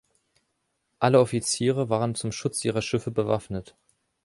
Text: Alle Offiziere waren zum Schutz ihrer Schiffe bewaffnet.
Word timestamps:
Alle 0.97 1.19
Offiziere 1.19 1.89
waren 1.89 2.15
zum 2.15 2.31
Schutz 2.31 2.65
ihrer 2.65 2.81
Schiffe 2.81 3.11
bewaffnet. 3.11 3.75